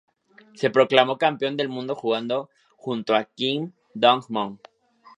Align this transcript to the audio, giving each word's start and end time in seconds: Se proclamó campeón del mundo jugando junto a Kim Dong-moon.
Se 0.55 0.71
proclamó 0.71 1.19
campeón 1.19 1.55
del 1.57 1.69
mundo 1.69 1.93
jugando 1.93 2.49
junto 2.75 3.13
a 3.13 3.25
Kim 3.25 3.71
Dong-moon. 3.93 4.59